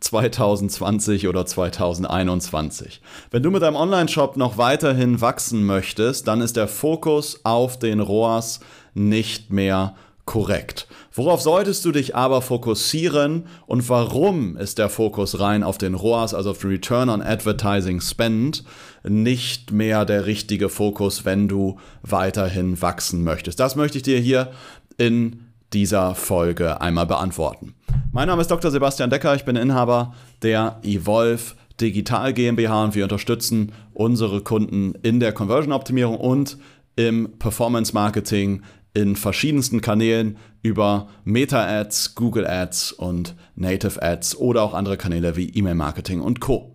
[0.00, 3.00] 2020 oder 2021.
[3.30, 8.00] Wenn du mit deinem Online-Shop noch weiterhin wachsen möchtest, dann ist der Fokus auf den
[8.00, 8.60] ROAS
[8.94, 10.86] nicht mehr korrekt.
[11.12, 16.34] Worauf solltest du dich aber fokussieren und warum ist der Fokus rein auf den ROAS,
[16.34, 18.62] also auf den Return on Advertising Spend,
[19.02, 23.58] nicht mehr der richtige Fokus, wenn du weiterhin wachsen möchtest?
[23.58, 24.52] Das möchte ich dir hier
[24.98, 27.74] in dieser Folge einmal beantworten.
[28.12, 28.70] Mein Name ist Dr.
[28.70, 35.20] Sebastian Decker, ich bin Inhaber der Evolve Digital GmbH und wir unterstützen unsere Kunden in
[35.20, 36.58] der Conversion-Optimierung und
[36.96, 44.96] im Performance-Marketing in verschiedensten Kanälen über Meta-Ads, Google Ads und Native Ads oder auch andere
[44.96, 46.69] Kanäle wie E-Mail-Marketing und Co.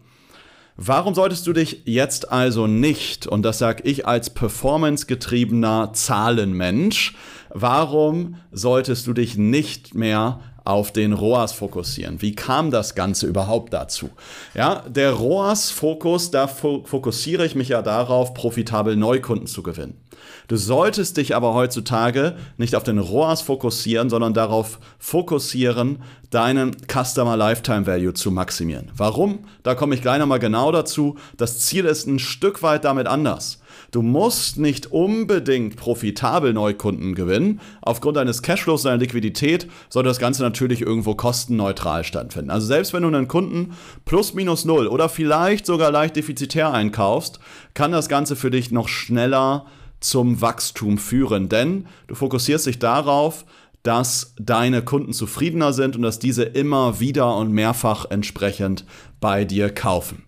[0.78, 7.16] Warum solltest du dich jetzt also nicht, und das sage ich als performancegetriebener Zahlenmensch,
[7.50, 12.22] warum solltest du dich nicht mehr auf den ROAS fokussieren.
[12.22, 14.10] Wie kam das Ganze überhaupt dazu?
[14.56, 20.02] Ja, der ROAS-Fokus, da fokussiere ich mich ja darauf, profitabel Neukunden zu gewinnen.
[20.48, 26.00] Du solltest dich aber heutzutage nicht auf den ROAS fokussieren, sondern darauf fokussieren,
[26.30, 28.92] deinen Customer Lifetime Value zu maximieren.
[28.96, 29.46] Warum?
[29.64, 31.18] Da komme ich gleich nochmal genau dazu.
[31.38, 33.60] Das Ziel ist ein Stück weit damit anders.
[33.92, 37.62] Du musst nicht unbedingt profitabel Neukunden gewinnen.
[37.82, 42.52] Aufgrund deines Cashflows, deiner Liquidität soll das Ganze natürlich irgendwo kostenneutral stattfinden.
[42.52, 43.74] Also selbst wenn du einen Kunden
[44.06, 47.40] plus minus null oder vielleicht sogar leicht defizitär einkaufst,
[47.74, 49.66] kann das Ganze für dich noch schneller
[50.00, 51.50] zum Wachstum führen.
[51.50, 53.46] Denn du fokussierst dich darauf,
[53.84, 58.86] dass deine Kunden zufriedener sind und dass diese immer wieder und mehrfach entsprechend
[59.20, 60.24] bei dir kaufen.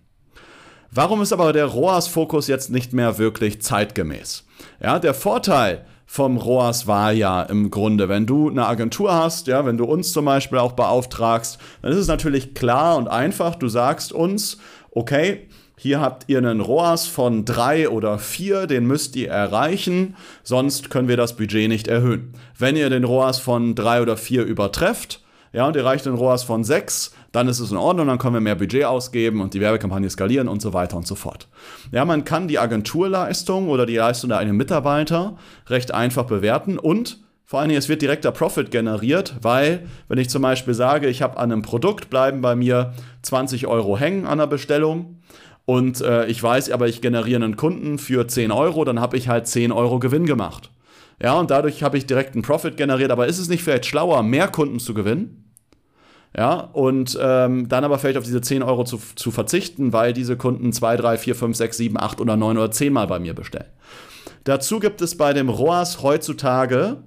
[0.90, 4.44] Warum ist aber der ROAS-Fokus jetzt nicht mehr wirklich zeitgemäß?
[4.82, 9.66] Ja, der Vorteil vom ROAS war ja im Grunde, wenn du eine Agentur hast, ja,
[9.66, 13.68] wenn du uns zum Beispiel auch beauftragst, dann ist es natürlich klar und einfach, du
[13.68, 14.56] sagst uns,
[14.90, 20.88] okay, hier habt ihr einen ROAS von drei oder vier, den müsst ihr erreichen, sonst
[20.88, 22.32] können wir das Budget nicht erhöhen.
[22.58, 25.20] Wenn ihr den ROAS von drei oder vier übertrefft,
[25.52, 28.34] ja, und ihr erreicht den ROAS von sechs, dann ist es in Ordnung, dann können
[28.34, 31.48] wir mehr Budget ausgeben und die Werbekampagne skalieren und so weiter und so fort.
[31.92, 35.36] Ja, man kann die Agenturleistung oder die Leistung der eigenen Mitarbeiter
[35.68, 40.28] recht einfach bewerten und vor allen Dingen, es wird direkter Profit generiert, weil, wenn ich
[40.28, 42.92] zum Beispiel sage, ich habe an einem Produkt, bleiben bei mir
[43.22, 45.22] 20 Euro hängen an der Bestellung
[45.64, 49.28] und äh, ich weiß aber, ich generiere einen Kunden für 10 Euro, dann habe ich
[49.28, 50.70] halt 10 Euro Gewinn gemacht.
[51.20, 53.10] Ja, und dadurch habe ich direkt einen Profit generiert.
[53.10, 55.44] Aber ist es nicht vielleicht schlauer, mehr Kunden zu gewinnen?
[56.36, 60.36] Ja, und ähm, dann aber vielleicht auf diese 10 Euro zu, zu verzichten, weil diese
[60.36, 63.34] Kunden 2, 3, 4, 5, 6, 7, 8 oder 9 oder 10 Mal bei mir
[63.34, 63.66] bestellen.
[64.44, 66.98] Dazu gibt es bei dem ROAS heutzutage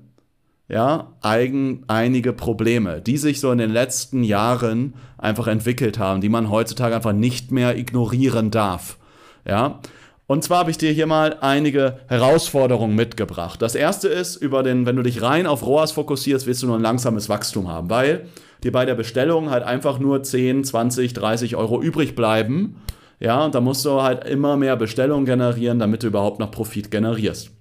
[0.71, 6.29] ja, eigen, einige Probleme, die sich so in den letzten Jahren einfach entwickelt haben, die
[6.29, 8.97] man heutzutage einfach nicht mehr ignorieren darf.
[9.45, 9.81] Ja,
[10.31, 13.61] und zwar habe ich dir hier mal einige Herausforderungen mitgebracht.
[13.61, 16.77] Das erste ist, über den, wenn du dich rein auf ROAS fokussierst, wirst du nur
[16.77, 18.29] ein langsames Wachstum haben, weil
[18.63, 22.77] dir bei der Bestellung halt einfach nur 10, 20, 30 Euro übrig bleiben.
[23.19, 26.91] Ja, und da musst du halt immer mehr Bestellungen generieren, damit du überhaupt noch Profit
[26.91, 27.51] generierst.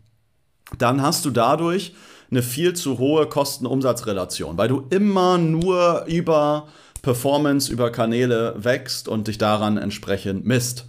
[0.78, 1.96] Dann hast du dadurch
[2.30, 6.68] eine viel zu hohe Kosten-Umsatz-Relation, weil du immer nur über
[7.02, 10.86] Performance, über Kanäle wächst und dich daran entsprechend misst.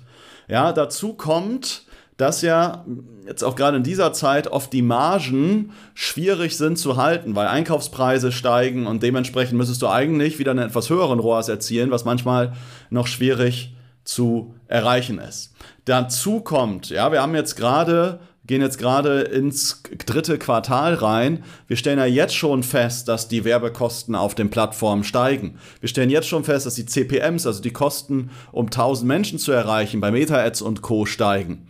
[0.48, 1.84] Ja, dazu kommt,
[2.18, 2.86] dass ja
[3.26, 8.32] jetzt auch gerade in dieser Zeit oft die Margen schwierig sind zu halten, weil Einkaufspreise
[8.32, 12.54] steigen und dementsprechend müsstest du eigentlich wieder einen etwas höheren ROAS erzielen, was manchmal
[12.90, 15.54] noch schwierig zu erreichen ist.
[15.86, 18.20] Dazu kommt, ja, wir haben jetzt gerade
[18.52, 21.46] gehen jetzt gerade ins dritte Quartal rein.
[21.68, 25.58] Wir stellen ja jetzt schon fest, dass die Werbekosten auf den Plattformen steigen.
[25.80, 29.54] Wir stellen jetzt schon fest, dass die CPMs, also die Kosten, um 1000 Menschen zu
[29.54, 31.06] erreichen, bei Meta-Ads und Co.
[31.06, 31.70] steigen.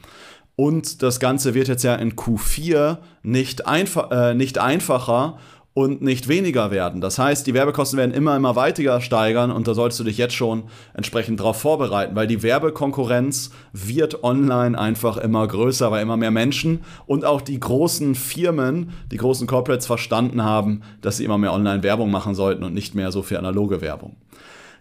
[0.55, 5.37] Und das Ganze wird jetzt ja in Q4 nicht, einfa äh, nicht einfacher
[5.73, 6.99] und nicht weniger werden.
[6.99, 10.33] Das heißt, die Werbekosten werden immer, immer weiter steigern und da solltest du dich jetzt
[10.33, 10.63] schon
[10.93, 16.81] entsprechend darauf vorbereiten, weil die Werbekonkurrenz wird online einfach immer größer, weil immer mehr Menschen
[17.05, 21.83] und auch die großen Firmen, die großen Corporates verstanden haben, dass sie immer mehr online
[21.83, 24.17] Werbung machen sollten und nicht mehr so viel analoge Werbung.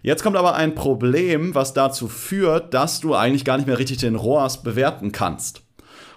[0.03, 3.99] Jetzt kommt aber ein Problem, was dazu führt, dass du eigentlich gar nicht mehr richtig
[3.99, 5.61] den ROAS bewerten kannst.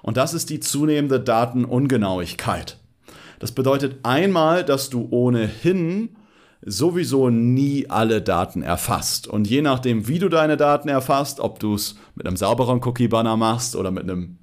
[0.02, 2.78] Und das ist die zunehmende Datenungenauigkeit.
[3.38, 6.16] Das bedeutet einmal, dass du ohnehin
[6.64, 9.26] sowieso nie alle Daten erfasst.
[9.26, 13.36] Und je nachdem, wie du deine Daten erfasst, ob du es mit einem sauberen Cookie-Banner
[13.36, 14.38] machst oder mit einem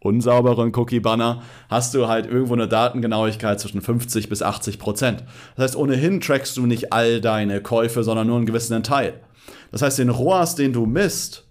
[0.00, 5.24] unsauberen Cookie-Banner, hast du halt irgendwo eine Datengenauigkeit zwischen 50 bis 80 Prozent.
[5.56, 9.20] Das heißt, ohnehin trackst du nicht all deine Käufe, sondern nur einen gewissen Teil.
[9.70, 11.44] Das heißt, den ROAS, den du misst,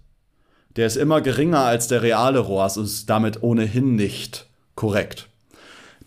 [0.76, 5.28] der ist immer geringer als der reale ROAS und ist damit ohnehin nicht korrekt.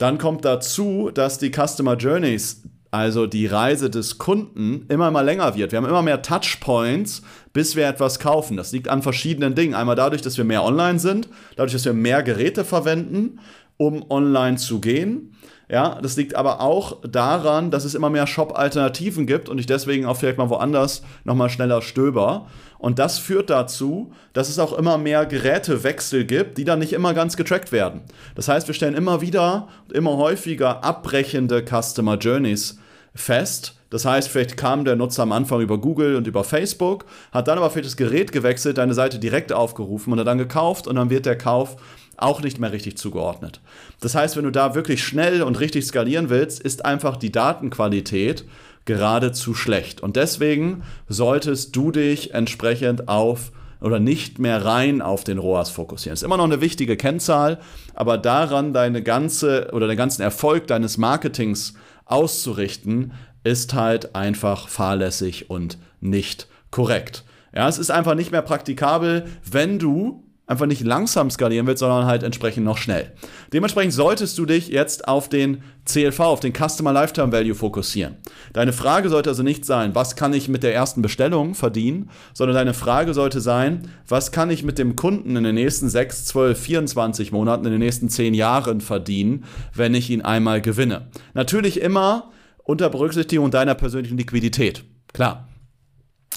[0.02, 5.56] Dann kommt dazu, dass die Customer Journeys also die Reise des Kunden, immer mal länger
[5.56, 5.72] wird.
[5.72, 7.22] Wir haben immer mehr Touchpoints,
[7.54, 8.58] bis wir etwas kaufen.
[8.58, 9.76] Das liegt an verschiedenen Dingen.
[9.76, 13.40] Einmal dadurch, dass wir mehr online sind, dadurch, dass wir mehr Geräte verwenden,
[13.82, 15.34] um online zu gehen.
[15.68, 20.06] Ja, das liegt aber auch daran, dass es immer mehr Shop-Alternativen gibt und ich deswegen
[20.06, 22.46] auch vielleicht mal woanders nochmal schneller stöber.
[22.78, 27.16] Und das führt dazu, dass es auch immer mehr Gerätewechsel gibt, die dann nicht immer
[27.16, 28.02] ganz getrackt werden.
[28.36, 32.78] Das heißt, wir stellen immer wieder und immer häufiger abbrechende Customer Journeys
[33.16, 33.81] fest.
[33.92, 37.60] Das heißt, vielleicht kam der Nutzer am Anfang über Google und über Facebook, hat dann
[37.60, 41.12] aber vielleicht das Gerät gewechselt, deine Seite direkt aufgerufen und hat dann gekauft und dann
[41.12, 41.76] wird der Kauf
[42.18, 43.60] auch nicht mehr richtig zugeordnet.
[44.00, 48.46] Das heißt, wenn du da wirklich schnell und richtig skalieren willst, ist einfach die Datenqualität
[48.86, 50.02] geradezu schlecht.
[50.02, 53.52] Und deswegen solltest du dich entsprechend auf
[53.82, 56.14] oder nicht mehr rein auf den ROAS fokussieren.
[56.14, 57.60] Ist immer noch eine wichtige Kennzahl,
[57.94, 61.74] aber daran deine ganze oder den ganzen Erfolg deines Marketings
[62.06, 67.24] auszurichten, ist halt einfach fahrlässig und nicht korrekt.
[67.54, 72.06] Ja, es ist einfach nicht mehr praktikabel, wenn du einfach nicht langsam skalieren willst, sondern
[72.06, 73.14] halt entsprechend noch schnell.
[73.54, 78.18] Dementsprechend solltest du dich jetzt auf den CLV, auf den Customer Lifetime Value fokussieren.
[78.52, 82.56] Deine Frage sollte also nicht sein, was kann ich mit der ersten Bestellung verdienen, sondern
[82.56, 86.60] deine Frage sollte sein, was kann ich mit dem Kunden in den nächsten 6, 12,
[86.60, 91.08] 24 Monaten, in den nächsten 10 Jahren verdienen, wenn ich ihn einmal gewinne.
[91.34, 92.30] Natürlich immer
[92.64, 94.84] unter Berücksichtigung deiner persönlichen Liquidität.
[95.14, 95.48] Klar.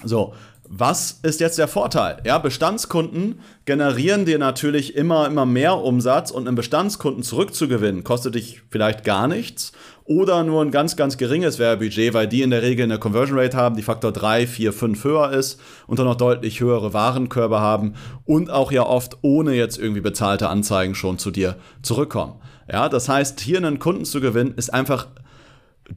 [0.04, 0.34] So,
[0.66, 2.16] was ist jetzt der Vorteil?
[2.24, 8.62] Ja, Bestandskunden generieren dir natürlich immer, immer mehr Umsatz und einen Bestandskunden zurückzugewinnen, kostet dich
[8.70, 9.72] vielleicht gar nichts
[10.04, 13.56] oder nur ein ganz, ganz geringes Werbebudget, weil die in der Regel eine Conversion Rate
[13.56, 17.94] haben, die Faktor 3, 4, 5 höher ist und dann noch deutlich höhere Warenkörbe haben
[18.24, 22.40] und auch ja oft ohne jetzt irgendwie bezahlte Anzeigen schon zu dir zurückkommen.
[22.70, 25.08] Ja, das heißt, hier einen Kunden zu gewinnen, ist einfach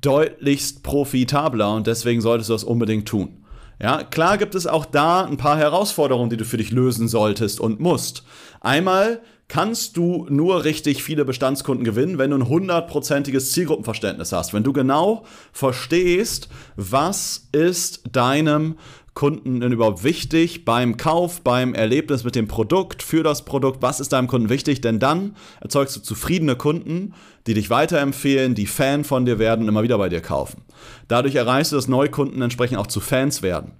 [0.02, 3.44] deutlichst profitabler und deswegen solltest du das unbedingt tun.
[3.82, 7.60] Ja, klar gibt es auch da ein paar Herausforderungen, die du für dich lösen solltest
[7.60, 8.24] und musst.
[8.60, 14.54] Einmal kannst du nur richtig viele Bestandskunden gewinnen, wenn du ein hundertprozentiges Zielgruppenverständnis hast.
[14.54, 15.24] Wenn du genau
[15.54, 18.78] verstehst, was ist deinem
[19.18, 23.82] Kunden denn überhaupt wichtig beim Kauf, beim Erlebnis mit dem Produkt, für das Produkt?
[23.82, 24.80] Was ist deinem Kunden wichtig?
[24.80, 27.16] Denn dann erzeugst du zufriedene Kunden,
[27.48, 30.62] die dich weiterempfehlen, die Fan von dir werden und immer wieder bei dir kaufen.
[31.08, 33.72] Dadurch erreichst du, dass Neukunden entsprechend auch zu Fans werden.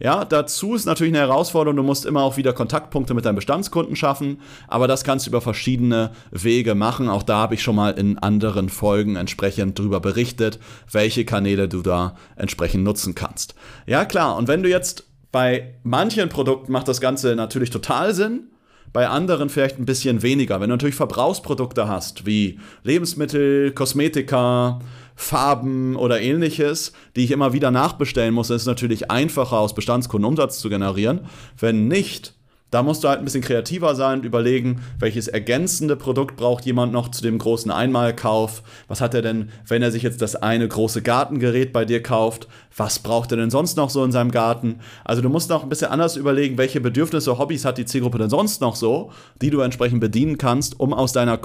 [0.00, 3.96] Ja, dazu ist natürlich eine Herausforderung, du musst immer auch wieder Kontaktpunkte mit deinen Bestandskunden
[3.96, 7.08] schaffen, aber das kannst du über verschiedene Wege machen.
[7.08, 10.60] Auch da habe ich schon mal in anderen Folgen entsprechend darüber berichtet,
[10.90, 13.54] welche Kanäle du da entsprechend nutzen kannst.
[13.86, 18.48] Ja, klar, und wenn du jetzt bei manchen Produkten macht das Ganze natürlich total Sinn,
[18.92, 20.60] bei anderen vielleicht ein bisschen weniger.
[20.60, 24.80] Wenn du natürlich Verbrauchsprodukte hast, wie Lebensmittel, Kosmetika,
[25.20, 30.28] Farben oder ähnliches, die ich immer wieder nachbestellen muss, ist es natürlich einfacher, aus Bestandskunden
[30.28, 31.26] Umsatz zu generieren.
[31.58, 32.34] Wenn nicht,
[32.70, 36.92] da musst du halt ein bisschen kreativer sein und überlegen, welches ergänzende Produkt braucht jemand
[36.92, 38.62] noch zu dem großen Einmalkauf.
[38.86, 42.46] Was hat er denn, wenn er sich jetzt das eine große Gartengerät bei dir kauft?
[42.76, 44.76] Was braucht er denn sonst noch so in seinem Garten?
[45.04, 48.30] Also du musst noch ein bisschen anders überlegen, welche Bedürfnisse, Hobbys hat die Zielgruppe denn
[48.30, 49.10] sonst noch so,
[49.42, 51.38] die du entsprechend bedienen kannst, um aus deiner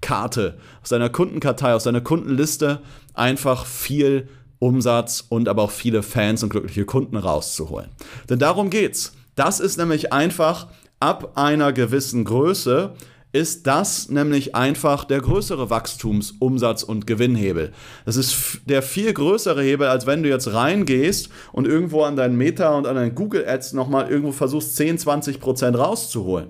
[0.00, 2.80] Kundenkarte, aus deiner Kundenkartei, aus deiner Kundenliste
[3.14, 7.90] einfach viel Umsatz und aber auch viele Fans und glückliche Kunden rauszuholen.
[8.28, 9.12] Denn darum geht's.
[9.34, 12.94] Das ist nämlich einfach ab einer gewissen Größe
[13.32, 17.72] ist das nämlich einfach der größere Wachstums-, Umsatz- und Gewinnhebel.
[18.06, 22.36] Das ist der viel größere Hebel, als wenn du jetzt reingehst und irgendwo an deinen
[22.36, 26.48] Meta und an deinen Google Ads nochmal irgendwo versuchst, 10, 20 Prozent rauszuholen.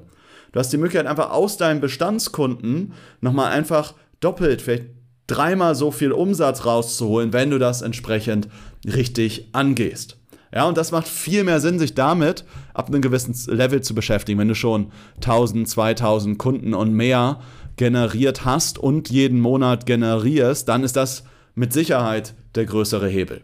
[0.56, 4.86] Du hast die Möglichkeit, einfach aus deinen Bestandskunden nochmal einfach doppelt, vielleicht
[5.26, 8.48] dreimal so viel Umsatz rauszuholen, wenn du das entsprechend
[8.86, 10.16] richtig angehst.
[10.54, 14.38] Ja, und das macht viel mehr Sinn, sich damit ab einem gewissen Level zu beschäftigen.
[14.38, 17.40] Wenn du schon 1000, 2000 Kunden und mehr
[17.76, 23.42] generiert hast und jeden Monat generierst, dann ist das mit Sicherheit der größere Hebel.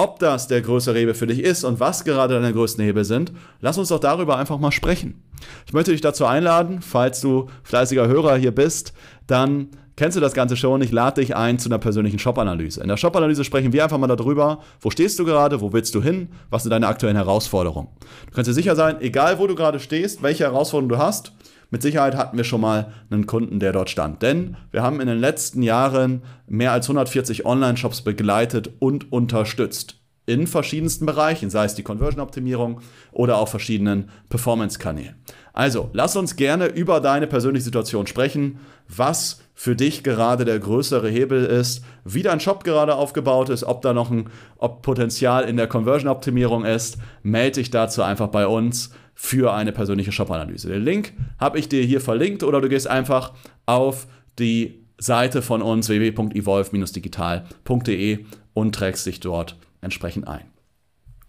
[0.00, 3.32] Ob das der größere Hebel für dich ist und was gerade deine größten Hebel sind,
[3.60, 5.22] lass uns doch darüber einfach mal sprechen.
[5.66, 8.94] Ich möchte dich dazu einladen, falls du fleißiger Hörer hier bist,
[9.26, 10.80] dann kennst du das Ganze schon.
[10.80, 12.80] Ich lade dich ein zu einer persönlichen Shop-Analyse.
[12.80, 16.02] In der Shop-Analyse sprechen wir einfach mal darüber, wo stehst du gerade, wo willst du
[16.02, 17.88] hin, was sind deine aktuellen Herausforderungen.
[18.26, 21.34] Du kannst dir sicher sein, egal wo du gerade stehst, welche Herausforderungen du hast,
[21.70, 24.22] mit Sicherheit hatten wir schon mal einen Kunden, der dort stand.
[24.22, 29.96] Denn wir haben in den letzten Jahren mehr als 140 Online-Shops begleitet und unterstützt.
[30.26, 35.16] In verschiedensten Bereichen, sei es die Conversion-Optimierung oder auf verschiedenen Performance-Kanälen.
[35.52, 41.08] Also, lass uns gerne über deine persönliche Situation sprechen, was für dich gerade der größere
[41.08, 45.56] Hebel ist, wie dein Shop gerade aufgebaut ist, ob da noch ein ob Potenzial in
[45.56, 46.98] der Conversion-Optimierung ist.
[47.22, 48.90] Melde dich dazu einfach bei uns
[49.22, 50.70] für eine persönliche Shop-Analyse.
[50.70, 53.34] Den Link habe ich dir hier verlinkt oder du gehst einfach
[53.66, 54.06] auf
[54.38, 58.24] die Seite von uns www.evolve-digital.de
[58.54, 60.46] und trägst dich dort entsprechend ein.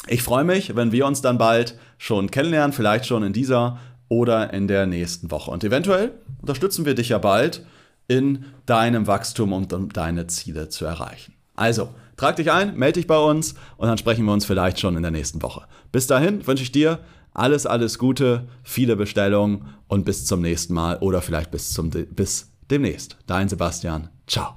[0.07, 4.53] Ich freue mich, wenn wir uns dann bald schon kennenlernen, vielleicht schon in dieser oder
[4.53, 5.51] in der nächsten Woche.
[5.51, 7.65] Und eventuell unterstützen wir dich ja bald
[8.07, 11.33] in deinem Wachstum, um deine Ziele zu erreichen.
[11.55, 14.95] Also, trag dich ein, melde dich bei uns und dann sprechen wir uns vielleicht schon
[14.95, 15.63] in der nächsten Woche.
[15.91, 16.99] Bis dahin wünsche ich dir
[17.33, 22.47] alles, alles Gute, viele Bestellungen und bis zum nächsten Mal oder vielleicht bis, zum, bis
[22.69, 23.17] demnächst.
[23.27, 24.09] Dein Sebastian.
[24.27, 24.55] Ciao.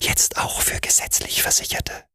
[0.00, 2.07] Jetzt auch für gesetzlich Versicherte.